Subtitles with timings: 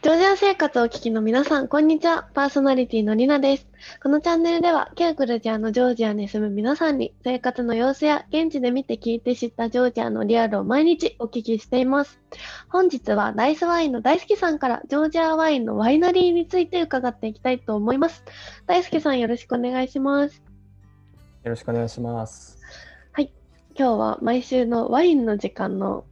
[0.00, 2.28] ジョージア生活をお聞きの皆さん、こんにちは。
[2.32, 3.66] パーソナリティのりなです。
[4.00, 12.20] このチャンネルでは、旧クルジアのジョージアに住む皆さんに、生活の様子や現地で見て聞いて知ったジョージアのリアルを毎日お聞きしています。
[12.68, 18.22] 本日は、ライスワインの大好きさんから、ジョージアワインのワイナリーについて伺っていきたいと思います。
[18.66, 20.36] 大好きさん、よろしくお願いします。
[21.42, 22.60] よろしくお願いします。
[23.10, 23.32] はい。
[23.76, 26.04] 今日は毎週のワインの時間の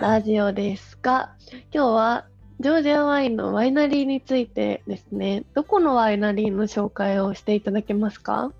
[0.00, 1.34] ラジオですが、
[1.74, 2.26] 今日は
[2.60, 8.52] ジョージアワインのワイナリーについてですね、どこのワイナリーの紹介をしていただけますか？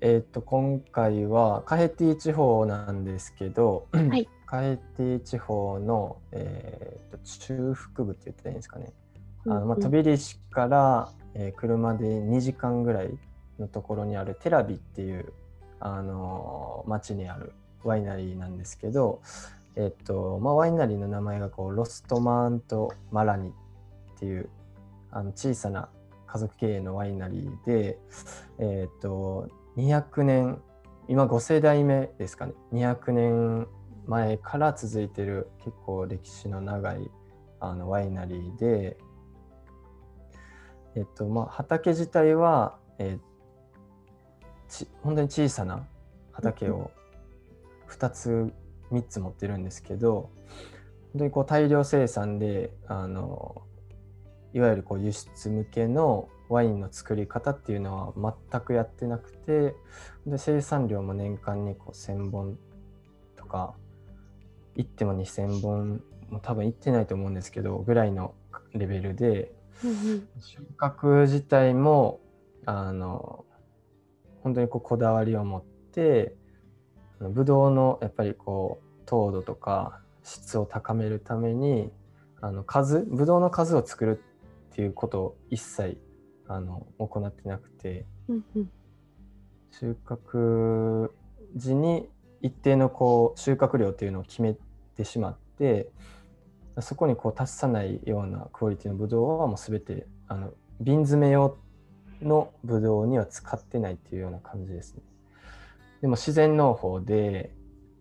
[0.00, 8.92] えっ、と今回はカヘティ地方なんですけど、はい、 カヘティ地方の、えーと、中腹部って言ったらいいんですかね、
[9.48, 13.10] あのまあ、飛び石から、えー、車で2時間ぐらい
[13.58, 15.32] のところにあるテラビっていう、
[15.80, 19.20] あのー、町にあるワイナリーなんですけど、
[19.76, 24.48] えっとまあ、ワイナリーの名前がこうロストマーント・マラニっていう
[25.10, 25.88] あの小さな
[26.26, 27.98] 家族経営のワイナリーで、
[28.58, 30.60] えっと200年
[31.08, 32.52] 今5世代目ですかね。
[32.72, 33.66] 200年
[34.06, 37.10] 前から続いてる結構歴史の長い
[37.60, 38.96] あのワイナリーで、
[40.96, 43.20] えっとまあ、畑自体は、えー、
[44.68, 45.86] ち本当に小さな
[46.32, 46.90] 畑を
[47.88, 48.52] 2つ
[48.92, 50.30] 3つ持ってるんですけど
[51.12, 53.62] 本当にこう大量生産であの
[54.52, 59.74] いわゆるこう輸出向けのワインの作り方っていうのは全くやってなくて
[60.26, 62.58] で生産量も年間にこう1,000本
[63.36, 63.74] とか
[64.76, 68.34] いっても2,000本も多分いってないと思うんですけどぐらいの
[68.72, 69.52] レベルで
[70.40, 72.20] 収穫自体も
[72.66, 73.44] あの
[74.42, 76.34] 本当にこうこだわりを持って
[77.28, 81.90] ブドウのやっぱりこう糖度とか質を高めるために
[82.40, 84.22] あの数ブドウの数を作る
[84.72, 86.00] っていうことを一切
[86.48, 88.06] あの行ってなくて、
[89.70, 91.10] 収穫
[91.56, 92.08] 時に
[92.42, 94.56] 一定のこう収穫量っていうのを決め
[94.96, 95.90] てしまって
[96.80, 101.56] そこにこう達さないようなクオリティのブドウはもう全てあの瓶詰め用
[102.22, 105.02] のブドウには使ってないっていうような感じですね。
[106.00, 107.52] でも自然農法で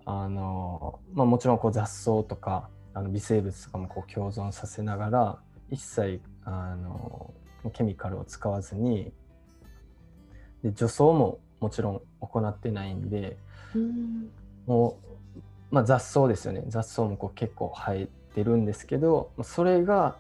[0.06, 5.40] あの、まあ、もちろんこう雑草とかあの微生物とかもこう共存させながら
[5.70, 7.34] 一切あの
[7.74, 9.12] ケミカルを使わずに
[10.64, 13.38] で除草ももちろん行ってないんで、
[13.78, 14.30] ん、
[14.66, 14.98] も
[15.36, 15.40] う、
[15.72, 16.64] まあ、雑草ですよね。
[16.68, 20.16] 雑草もこう結構生えてるんですけどそれが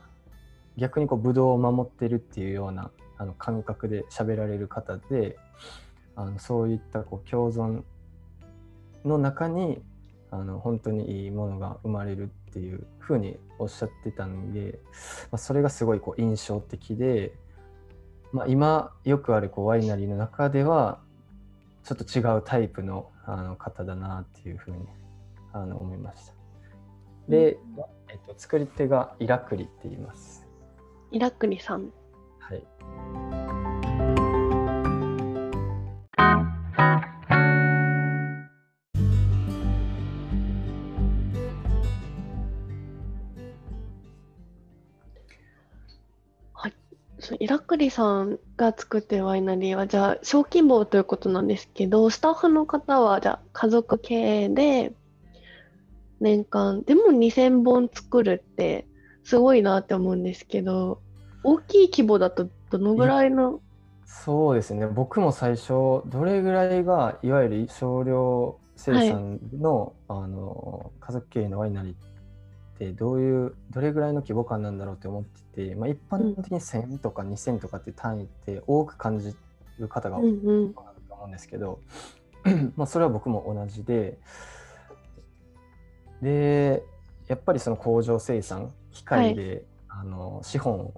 [0.77, 5.37] 逆にこうブドウを守ってるっていうようなあの感覚で喋られる方で
[6.19, 7.83] あのそういったこう共存
[9.05, 9.81] の中に
[10.31, 14.79] あの本当にいいものが生まれるっていうふうにおっしゃってたんで、
[15.31, 17.31] まあ、それがすごいこう印象的で、
[18.33, 20.99] まあ、今よくあるこうワイナリーの中では
[21.85, 24.77] ちょっと違うタイプのあの方だなっていうふうに
[25.53, 26.33] あの思いました。
[27.29, 27.59] で、
[28.09, 30.45] えっと、作り手がイラクリって言います。
[31.11, 31.93] イラクリさん。
[47.69, 54.91] イラクリさんが作ってるワイナリーはじゃあ小規模ということなんですけどスタッフの方はじゃあ家族経営で
[56.19, 58.87] 年間でも2000本作るって
[59.23, 60.99] すごいなって思うんですけど
[61.43, 63.59] 大きい規模だとどのぐらいの？
[64.07, 64.87] そうですね。
[64.87, 65.67] 僕も最初
[66.07, 71.93] どれぐらいがいわゆる少量生産のはい、あの家族経営のワイナリー
[72.85, 79.35] ってどういうどれぐらいの規模感なんだろうって思ってて、まあ、一般的に1000とか2000とかって単位って多く感じ
[79.77, 80.47] る方が多いと
[81.09, 81.81] 思うんですけど、
[82.45, 84.17] うんうん、まあそれは僕も同じで
[86.21, 86.83] で
[87.27, 90.93] やっぱりその工場生産機械で、はい、あの資本を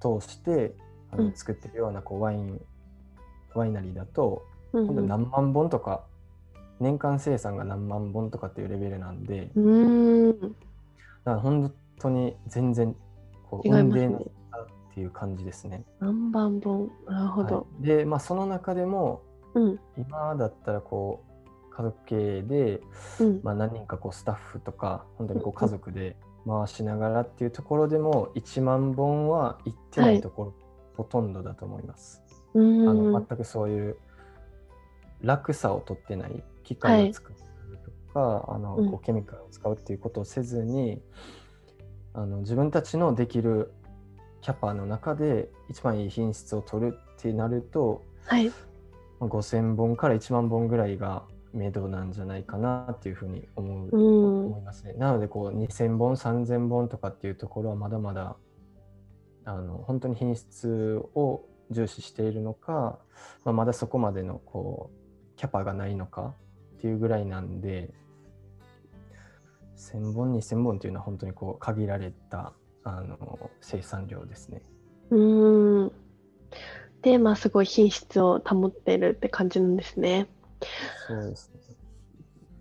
[0.00, 0.74] 通して
[1.12, 2.60] あの作ってるようなこうワイン、
[3.54, 6.02] ワイナリーだと、うん、何万本とか
[6.80, 10.56] 年間生産が何万本とかっていうレベルなんで、うん
[11.24, 12.94] だから本当に全然
[13.50, 14.10] こう運命っ
[14.94, 15.84] ていう感じですね。
[16.00, 16.90] 何万本。
[17.06, 17.56] なるほど。
[17.56, 19.22] はい、でまあその中でも、
[19.54, 22.80] うん、今だったらこう家族経営で、
[23.20, 26.16] うん、まあ、何人かこうスタッフとか本当にこう家族で
[26.46, 30.58] 回しながらっていうところでも1万本はいってないところ、はい、
[30.96, 32.22] ほとんどだと思います。
[32.54, 33.96] あの全くそういう
[35.20, 37.38] 楽さを取ってない機械を作る。
[37.38, 37.43] と
[38.14, 41.02] か、はい、あのこうケミカルを使うっていうことをせずに、
[42.14, 43.72] あの自分たちのできる
[44.40, 48.48] キャパの中で一番いい品質を取るってなると、はい。
[49.18, 54.46] まあ5000本から1万本ぐらいが目処なんじゃないかなっていうふうに思う、うん。
[54.46, 54.94] 思いますね。
[54.94, 58.36] なのでこう2000本3000本とかっていうところはまだまだ
[59.44, 62.98] あの本当に品質を重視しているのか、
[63.44, 66.34] まあ、まだそこまでのこうキャパがないのか
[66.84, 67.94] っていうぐらいなんで
[69.78, 72.52] 1000本2000本っていうのは本当にこう限られた
[72.84, 74.60] あの生産量ですね。
[75.08, 75.92] うん。
[77.00, 80.26] で、まあ、すごい品質を保ってるって感じなんですね。
[81.08, 81.60] そうですね。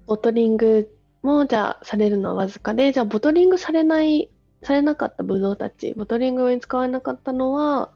[0.08, 0.90] ボトリング
[1.22, 4.30] も、じゃあ、されるのはわずかで、じゃあ、ボトリングされない、
[4.62, 7.92] されなかったブドウたち、ボトリングに使われなかったのは、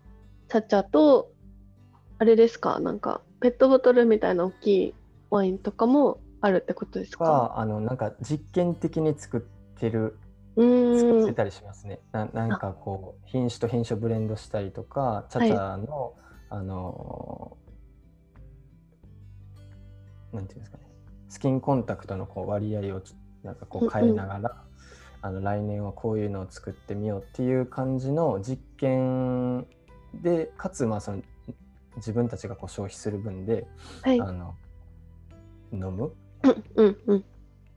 [0.50, 1.32] チャチャと、
[2.18, 4.94] あれですか、なんか、ペットボトルみたいな大きい
[5.30, 7.24] ワインとかもあるってことですか？
[7.24, 10.20] があのなんか実験的に作ってる。
[10.60, 12.00] 作ってたりしますね。
[12.12, 16.16] ななんかこう品種と品種をブレンドしたりとか、チャチャの、
[16.50, 17.56] あの
[20.34, 20.84] なんていうんですかね、
[21.30, 23.02] スキンコンタクトのこう割合を
[23.44, 24.64] なんかこう変えながら、
[25.22, 29.68] あの来年はこういうのを作ってみようっていう感じの実験
[30.16, 31.22] で、かつまあその
[31.98, 33.68] 自分たちがこう消費する分で、
[34.02, 34.20] はい。
[34.20, 34.56] あの
[35.74, 36.14] 飲む？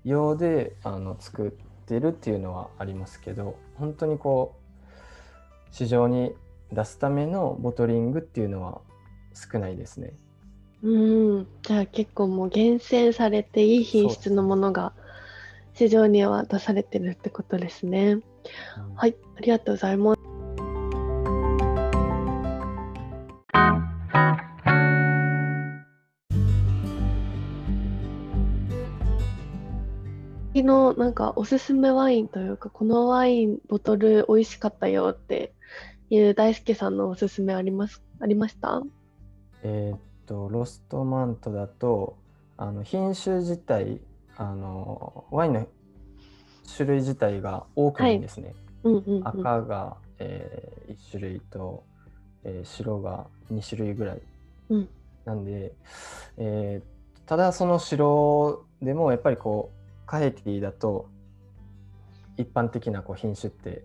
[0.04, 1.50] 用であの作っ
[1.86, 6.32] てるっていうのはありますけど本当にこう市場に
[6.72, 8.80] 出すためのボトリングっていうのは
[9.34, 10.12] 少ないですね。
[10.82, 10.88] う
[11.40, 11.46] ん。
[11.62, 14.92] じゃあ、結構もう厳選されていい品質のものが
[15.74, 18.12] 市場には出されてるってことですね。
[18.12, 18.22] うん
[18.94, 20.19] はい、ありがとうございます。
[30.62, 35.54] 昨日なんかおすすめワインというかこのワインボトル美味しかったよって
[36.10, 38.02] いう大輔さんのおすすめあります？
[38.20, 38.82] ありました？
[39.62, 42.18] えーっとロストマントだと
[42.58, 44.02] あの品種自体
[44.36, 45.66] あのワインの
[46.76, 48.54] 種類自体が多くないんですね。
[48.84, 49.28] うんうんうん。
[49.28, 51.84] 赤が、え1種類と、
[52.44, 54.20] えー白が2種類ぐらい
[54.68, 54.88] うん
[55.24, 55.72] なんで、
[56.36, 59.79] えーただその白でもやっぱりこう
[60.10, 61.08] カヘティだと
[62.36, 63.84] 一般的なこう品種って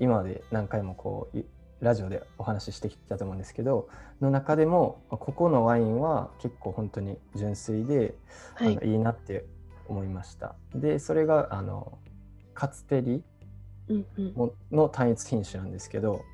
[0.00, 1.44] 今まで何回もこうい
[1.78, 3.88] ラジオでお話ししてきたと思うんですけど
[4.20, 8.16] の中でもここのワインは結構本当に純粋で、
[8.54, 9.44] はいあのいいなって
[9.86, 10.56] 思いました。
[10.74, 11.98] でそれがあの
[12.52, 13.22] カツテリ
[14.72, 16.24] の単一品種なんですけど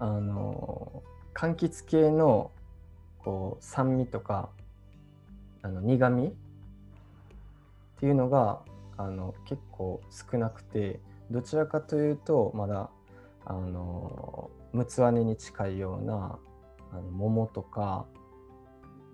[0.00, 1.04] あの
[1.34, 2.50] 柑橘系の
[3.20, 4.48] こう酸味とか
[5.62, 6.32] あの苦味
[7.98, 8.60] っていうのが
[8.96, 11.00] あの結構少なくて
[11.32, 12.90] どちらかというとまだ
[13.44, 16.38] あのムツワネに近いような
[16.92, 18.06] あの桃とか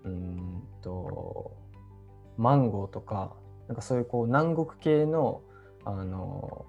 [0.03, 1.57] うんと
[2.37, 3.33] マンゴーとか
[3.67, 5.41] なんかそういうこう南国系の
[5.83, 6.65] あの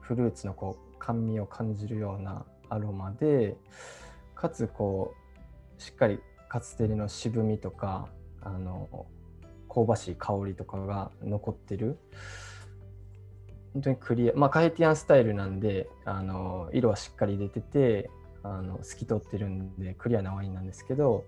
[0.00, 3.56] フルーツのこう甘味を感じるようなアロマで
[4.34, 5.14] かつこ
[5.78, 6.18] うしっかり
[6.48, 8.08] カツテリの渋みとか
[8.40, 9.06] あの
[9.72, 11.98] 香ばしい香りとかが残ってる。
[13.72, 18.10] 本当にクリアまあカヘティアンスタイルなんであの色はしっかり出てて
[18.42, 21.24] あの透き通ってるんでクリアなワインなんですけど、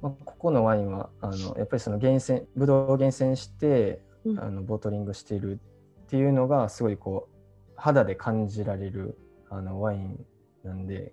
[0.00, 4.40] まあ、ここのワインはあのやっぱりその厳選ブドウを厳選してうん。
[4.40, 5.60] あのボトリングしている
[6.06, 9.18] っていうのがすごいこう肌で感じられる
[9.50, 10.24] あのワイン
[10.64, 11.12] なんで、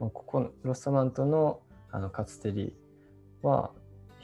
[0.00, 1.60] まあ、ここのロストマントの
[1.90, 2.76] あのカツテリ
[3.42, 3.70] は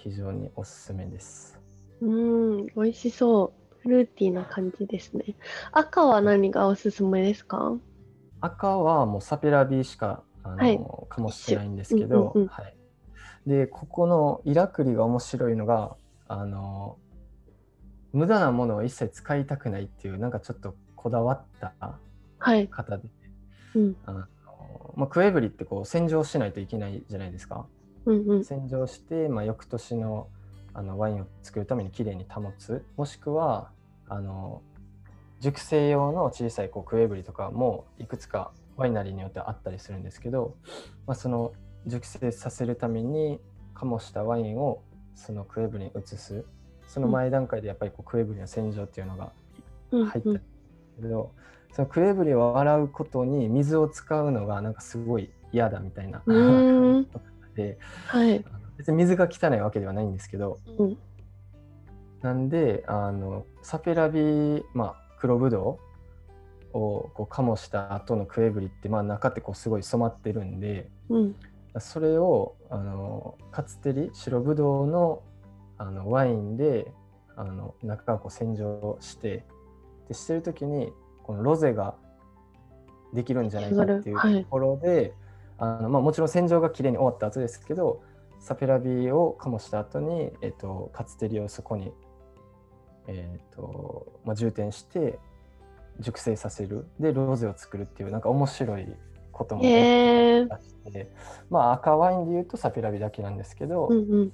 [0.04, 1.58] 非常におすすめです。
[2.02, 3.78] うん、美味しそう。
[3.80, 5.34] フルーティーな感じですね。
[5.72, 7.72] 赤は何がおすすめですか？
[8.42, 12.76] 赤はもうサペラビーしかあの、はいかもしれないんですけど、うんうんうんはい、
[13.46, 15.96] でここのイラクリが面白いのが
[16.28, 16.98] あの
[18.12, 21.72] 無駄なものを一切使いたくないっていうなんかちょっとこだわった
[22.38, 22.68] はい。
[22.68, 23.08] 方で
[23.74, 24.24] うん、あの、
[24.96, 27.66] まあ、クエブリってこう洗浄しないといけないじゃないですか。
[28.44, 30.28] 洗浄して、まあ、翌年の
[30.76, 32.84] あのワインを作るためにきれいに保つ。
[32.96, 33.70] もしくは
[34.08, 34.60] あの
[35.40, 40.56] 熟成用の小さいこうクエブリとかもいくつかワイナリーによってあったりするんですけど、
[41.06, 41.52] まあ、その
[41.86, 43.40] 熟成させるために
[43.74, 44.82] 醸したワインを
[45.14, 46.44] そのクエブリに移す。
[46.88, 49.32] その前段階でやっぱりこうクエブリの洗浄っていうのが
[49.90, 50.44] うん入ったんです
[51.02, 51.32] けど、
[51.72, 56.22] そのクエブリを洗うことに水を使うのがなんかすごい嫌だみたいな
[57.56, 58.44] うーん感じではい。
[58.76, 60.98] 別に水が汚いわけではないんですけどうん、
[62.22, 65.78] なんであのサペラビまあ黒ぶど
[66.72, 71.36] うをこう醸した後のクエブリって、まあ、中ってこうすごい染まってるんでうん。
[71.78, 75.22] それをあのカツテリ白ぶどうの
[75.78, 76.92] あのワインで
[77.36, 79.44] あの中をこう洗浄して
[80.08, 80.92] でしてる時に
[81.24, 81.96] このロゼが
[83.12, 85.14] できるんじゃないかっていうはいところで、
[85.58, 88.02] あのまあ、もちろん洗浄がきれいに終わった後ですけど
[88.40, 91.92] サペラビを醸した後に、えっと、カツテリをそこに、
[93.06, 95.18] えっとまあ、充填して
[96.00, 96.86] 熟成させる。
[96.98, 98.86] でロゼを作るっていうなんか面白い
[99.32, 100.44] こともへえ。
[100.44, 101.10] 出して、
[101.50, 104.32] まあ赤ワインで言うとサペラビだけなんですけど、うんうん。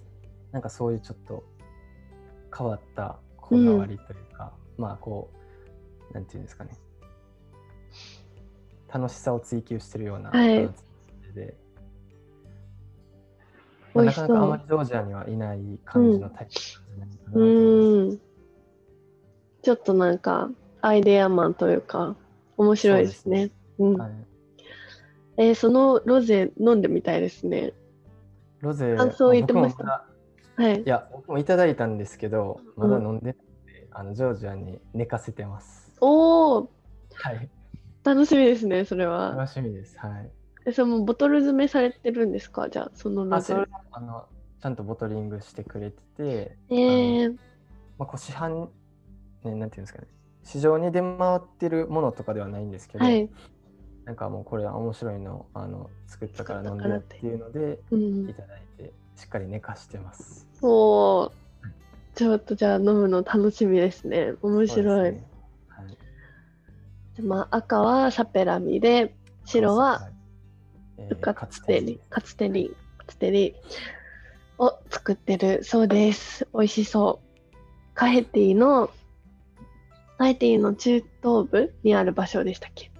[0.53, 1.45] なんかそういうちょっと
[2.57, 5.31] 変わったこだわりというか、まあこ
[6.11, 6.71] うなんていうんですかね。
[8.93, 10.69] 楽しさを追求してるようなはい
[11.30, 11.54] あの作りで、
[13.94, 18.20] まあなかなかあまりジョージアにはいない感じのタイプなんうん。
[19.62, 22.16] ちょっとなんか、アイデアマンというか、
[22.56, 23.50] 面白いですね。
[23.78, 23.96] うん。
[23.96, 24.10] はい
[25.37, 27.72] えーそのロゼ飲んでみたいですね。
[28.60, 30.06] ロゼ感想言ってました？
[30.56, 30.82] はいい。
[30.84, 36.70] や僕もいただいたんですけどまだ飲んでなくて、あのジョージアに寝かせてますおお、
[37.14, 37.49] はい
[38.04, 39.34] 楽しみですね、それは。
[39.34, 40.30] 楽しみですはい
[40.67, 42.69] え、そのボトル詰めされてるんですか？
[42.69, 43.67] じゃあ、そのロゼあそれ。
[43.93, 44.26] あの
[44.61, 47.33] ちゃんとボトリングしてくれてて、えー、
[47.99, 48.69] まあ、こう市販、
[49.45, 50.09] ね、なんていうんですかね
[50.43, 53.29] 市場に出回ってるものとかではないんですけど、はい。
[54.05, 58.35] なんかもうこれは面白いのあの作ったから飲んでよってていうのでうんい。
[58.35, 60.47] ただいてしっかり寝かしてます。
[60.62, 61.31] おー
[62.14, 64.35] ちょっとじゃあ飲むの楽しみですね。
[64.43, 65.12] 面白い。
[65.12, 65.25] ね
[65.69, 65.97] はい
[67.17, 69.14] でまあ、赤はサペラミで、
[69.45, 70.11] 白は、
[71.00, 73.54] えーカカツテリ、カツテリ、カツテリ
[74.59, 76.47] を作ってるそうです。
[76.54, 77.57] 美味しそう。
[77.95, 78.90] カヘティの、
[80.19, 82.90] カヘティの中東部にある場所でしたっけ？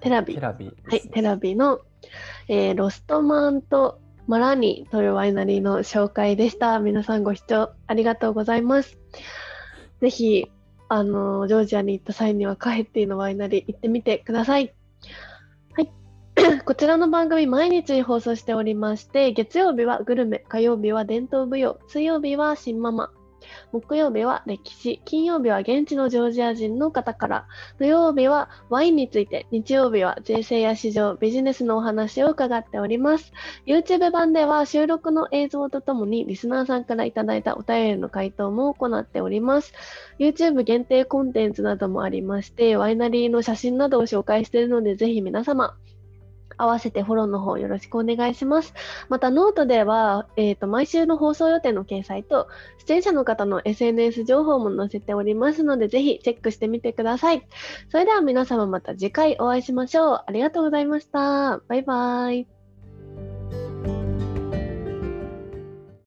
[0.00, 0.34] テラビ。
[0.34, 1.80] テラビはい、テラビの、
[2.48, 6.78] えーロストマント・マラニというワイナリーの紹介でした。
[6.78, 8.98] 皆さんご視聴ありがとうございます。
[10.00, 10.50] ぜひ、
[10.88, 14.72] あのジョージアに行った際にはカヘッティのワイナリー行ってみてください。
[16.64, 23.10] こちらの番組毎日放送しておりまして、月曜日はグルメ、火曜日は伝統舞踊、水曜日は新ママ、
[23.72, 27.46] 木曜日は歴史、金曜日は現地のジョージア人の方から、
[27.78, 33.32] 土曜日はワインについて、日曜日は税制や市場、ビジネスのお話を伺っております。
[33.66, 39.72] YouTube 版では収録の映像とともにリスナーさんからいただいたお便りの回答も行っております。
[40.18, 45.76] YouTube 限定コンテンツなどもありまして、ワイナリーの写真などを紹介しているので、ぜひ皆様、
[46.58, 48.74] 合わせてフォローの方よろしくお願いします。
[49.08, 52.48] またノートでは、えーと毎週の放送予定の掲載と
[52.86, 57.46] 出演者の方の SNS 情報も載せておりますのでぜひチェックしてみてください。
[57.88, 60.24] それでは皆様また次回お会いしましょう。
[60.26, 61.58] ありがとうございました。
[61.68, 62.57] バイバイ。